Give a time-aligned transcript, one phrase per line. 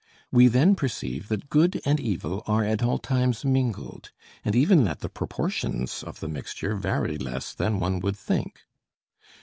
[0.31, 4.09] We then perceive that good and evil are at all times mingled,
[4.43, 8.61] and even that the proportions of the mixture vary less than one would think.